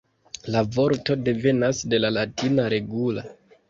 [0.55, 3.33] La vorto devenas de la latina "regula".